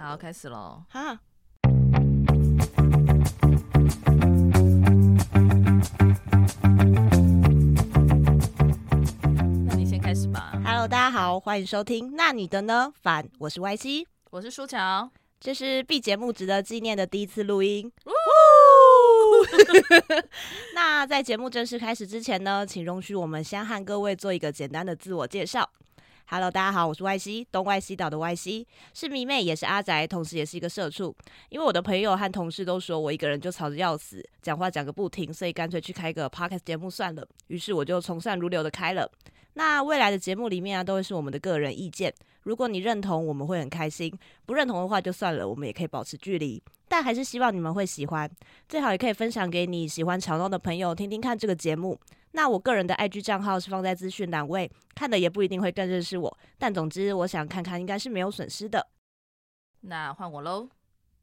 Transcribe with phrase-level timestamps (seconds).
[0.00, 0.80] 好，开始喽。
[0.90, 1.18] 哈，
[9.66, 10.52] 那你先开始吧。
[10.64, 12.14] Hello，大家好，欢迎收听。
[12.14, 12.92] 那你的呢？
[13.02, 15.10] 反，我是 YC，我是舒乔。
[15.40, 17.90] 这是 B 节目值得纪念的第一次录音。
[20.74, 25.68] 那在节目正式开始之前呢，请容许我们先和各位做一个简单的自我介绍。
[26.30, 31.16] Hello，大家好，我是 YC，东歪西倒的 YC，是迷妹，也是阿宅，同时也是一个社畜。
[31.48, 37.26] 因为我的朋友和同事都说我一个人就吵着要死，讲话讲个不停，所以干脆去开个 Podcast 节目算了。
[37.46, 39.10] 于是我就从善如流的开了。
[39.54, 42.12] 那未来的节目里面啊，都会是我们的个人意见。
[42.42, 44.10] 如果你认同，我们会很开心；
[44.44, 46.62] 不认同的话，就算了，我们也可以保持距离。
[46.88, 48.30] 但还是希望你们会喜欢，
[48.68, 51.98] 最好也可以分享给你喜欢吵闹的朋友听听看这个节目。
[52.32, 58.86] 那我个人的 IG 账号是放在资讯栏位，看的也不一定会更认识我，但总之我想看看应该是没有损失的。
[59.80, 60.68] 那换我喽，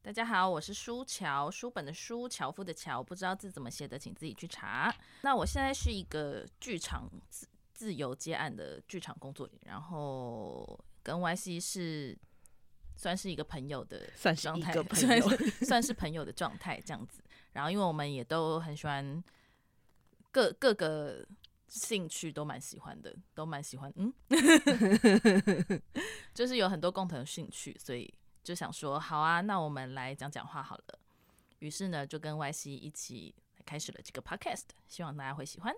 [0.00, 4.94] 大家好，我是书乔，书本的书，樵夫的樵，不知道字怎么写的，请自己去查。
[5.22, 12.16] 那我现在是一个剧场自自由接案的剧场工作人，然后跟 YC 是
[12.96, 15.28] 算是一个朋友的状态，算是一个朋友，
[15.66, 17.22] 算是朋友的状态这样子。
[17.52, 19.22] 然后因为我们也都很喜欢。
[20.34, 21.24] 各各个
[21.68, 24.12] 兴趣都蛮喜欢的，都蛮喜欢，嗯，
[26.34, 30.98] 就是有很多共同的兴趣，所以就想说，好啊，那我们来讲讲话好了。
[31.60, 33.32] 于是呢，就跟 YC 一起
[33.64, 35.72] 开始了这个 podcast，希望大家会喜欢。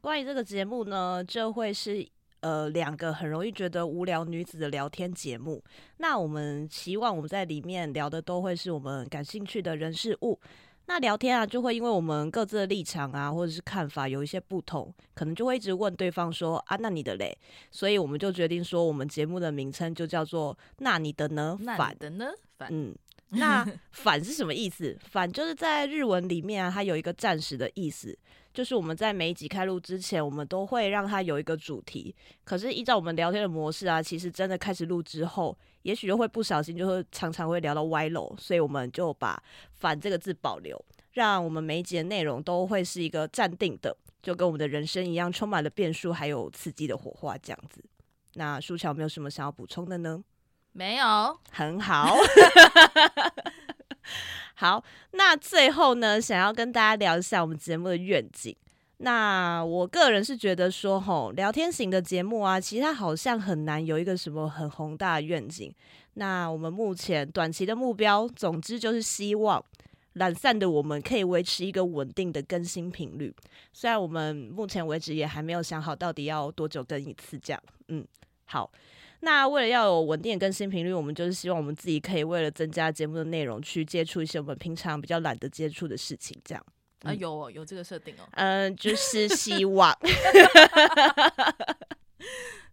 [0.00, 2.04] 关于这个节目呢，就会是
[2.40, 5.62] 呃两个很容易觉得无聊女子的聊天节目。
[5.98, 10.40] 那我们希望我们在里面聊的都会是我们感兴趣的人事物。
[10.86, 17.36] 那聊天啊，就会因为我们各自的立场啊，或者是看法有一些不同，可能就会一直问对方说啊，那你的嘞？
[17.70, 21.58] 所以我们就决定说，我们节目的名称就叫做“那你的呢？
[21.76, 22.26] 反的呢？
[22.58, 22.94] 反，嗯，
[23.36, 24.96] 那 反是什么意思？
[25.10, 28.16] 反就是在日文里面啊，它有一个暂时的意思。
[28.52, 32.14] 就是我们在每一集开录之前，我们都会让它有一个主题。
[32.44, 39.42] 可是依照我们聊天的模式啊，其实真的开始录之后，也许就会不小心，就会常常会聊到歪楼，所以我们就把
[39.74, 40.80] “反”这个字保留，
[41.14, 47.84] 让我们每一集的内容都会是一个暂定的，就跟我们的人生一样，充满了变数，还有刺激的火花这样子。
[48.34, 50.22] 那舒乔有没有什么想要补充的呢？
[50.76, 52.16] 没有，很好。
[54.56, 58.54] 好，那最后呢，想要跟大家聊一下我们节目的愿景。
[58.98, 65.72] 那我个人是觉得说，吼，聊天型的节目啊，其实它好像很难有一个什么很宏大的愿景。
[66.14, 69.64] 那我们目前短期的目标，总之就是希望
[70.14, 73.32] 懒散的我们可以维持一个稳定的更新频率。
[73.72, 77.62] 虽然我们目前为止也还没有想好到底要多久更一次，这样。
[77.88, 78.04] 嗯，
[78.46, 78.68] 好。
[79.24, 86.64] 那为了要有稳定的更新频率，我们就是希望我们自己可以为了增加节目的内容，去接触一些我们平常比较懒得接触的事情，这样。
[87.02, 88.28] 啊，有哦有这个设定哦。
[88.32, 89.96] 嗯，就 是希望。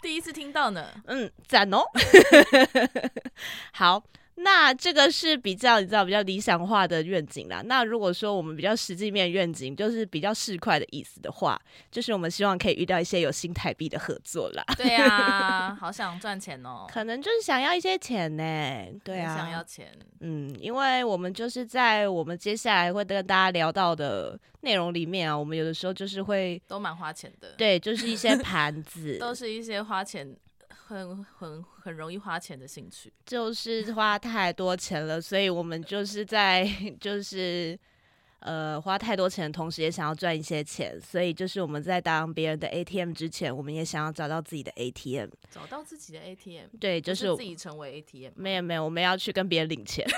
[0.00, 0.88] 第一次听到呢。
[1.06, 1.82] 嗯，赞哦。
[3.74, 4.02] 好。
[4.38, 7.62] 那这个是比较你知道比较理想化的愿景啦。
[7.64, 11.60] 那如果说我们比较实际面愿景，就是比较市侩的意思的话，
[11.90, 14.62] 就是我们希望可以遇到一些有新台币的合作啦。
[14.76, 16.86] 对啊， 好想赚钱哦。
[16.92, 18.42] 可能就是想要一些钱呢。
[19.02, 19.90] 对啊，想要钱。
[20.20, 27.54] 嗯，因为我们就是在我们接下来会跟大家聊到的内容里面啊，我们有的时候就是会都蛮花钱的。
[27.56, 30.36] 对，就是一些盘子， 都是一些花钱。
[30.86, 36.64] 很很很容易花钱的兴趣，就是花太多钱了，所以我们就是在
[37.00, 37.76] 就是
[38.38, 50.06] 呃花太多钱的同时，也想要赚一些钱，所以就是我们在当别人的 ATM 之前，我们也想要找到自己的 ATM，找到自己的 ATM，对，就是自己成为 ATM，没有没有，我们要去跟别人领钱。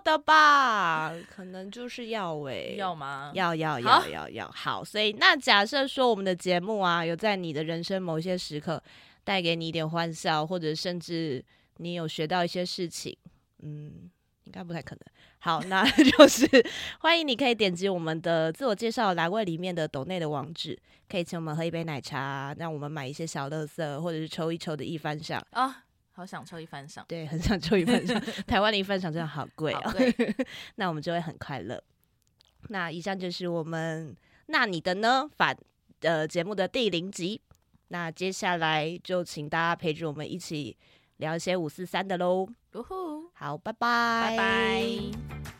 [0.00, 3.30] 要的吧，可能就是要诶、欸，要吗？
[3.34, 8.82] 要要要要要，好，所以那假设说我们的节目啊，有在你的人生某些时刻
[9.24, 11.44] 带给你一点欢笑，或者甚至
[11.76, 13.14] 你有学到一些事情，
[13.62, 14.10] 嗯，
[14.44, 15.00] 应该不太可能。
[15.38, 16.46] 好，那 就是
[17.00, 20.78] 欢迎你可以点击我们的自我介绍栏位里面的抖内的网址，
[21.08, 25.84] 可以请我们喝一杯奶茶，让我们买一些小乐色，或者是抽一抽的一番赏啊。
[26.20, 28.20] 好想抽一番赏，对，很想抽一番赏。
[28.46, 29.94] 台湾的一番赏真的好贵哦，
[30.76, 31.82] 那我们就会很快乐。
[32.68, 34.14] 那以上就是我们
[34.46, 35.56] 那你的呢反
[35.98, 37.40] 的节目的第零集。
[37.88, 40.76] 那接下来就请大家陪着我们一起
[41.16, 42.46] 聊一些五四三的喽。
[43.32, 45.59] 好，拜拜，拜拜。